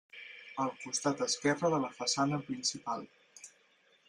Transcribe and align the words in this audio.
Al 0.63 0.71
costat 0.85 1.21
esquerre 1.27 1.71
de 1.75 1.83
la 1.85 1.93
façana 2.01 2.41
principal. 2.49 3.09